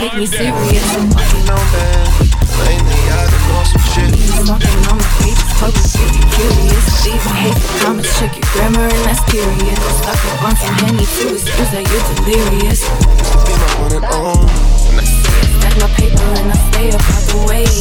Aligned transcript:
take 0.00 0.16
me 0.16 0.24
serious. 0.24 0.88
Fucking 1.12 1.48
on 1.52 1.66
that. 1.76 2.08
Lately 2.64 3.00
I've 3.12 3.28
been 3.28 3.52
on 3.52 3.64
some 3.68 3.84
shit. 3.92 4.16
Fucking 4.48 4.80
on 4.88 4.96
the 4.96 5.08
beat, 5.20 5.36
fucking 5.60 5.88
shit. 5.92 6.08
Curious, 6.40 7.04
even 7.04 7.34
hate 7.36 7.60
the 7.60 7.68
comments. 7.84 8.08
Check 8.16 8.32
your 8.32 8.48
grammar 8.56 8.88
and 8.88 9.04
that's 9.04 9.20
curious. 9.28 9.84
I 10.08 10.16
could 10.16 10.40
run 10.40 10.56
from 10.56 10.72
Henny 10.80 11.04
to 11.04 11.22
excuse 11.36 11.68
that 11.76 11.84
you're 11.84 12.06
delirious. 12.16 12.80
Be 13.44 13.52
my 13.60 13.68
one 13.84 13.92
and 13.92 14.06
only. 14.08 14.48
Stack 15.60 15.76
my 15.76 15.88
paper 15.92 16.32
and 16.32 16.48
I 16.48 16.56
stay 16.72 16.88
up 16.96 17.04
out 17.04 17.24
the 17.28 17.38
way. 17.44 17.79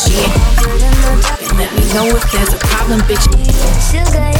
Shit. 0.00 0.32
Let 1.58 1.70
me 1.74 1.84
know 1.92 2.06
if 2.06 2.32
there's 2.32 2.54
a 2.54 2.58
problem, 2.58 3.00
bitch. 3.00 3.26
Sugar 3.90 4.39